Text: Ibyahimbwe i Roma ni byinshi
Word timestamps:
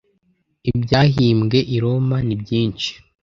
Ibyahimbwe 0.71 1.59
i 1.75 1.77
Roma 1.83 2.17
ni 2.27 2.35
byinshi 2.41 2.91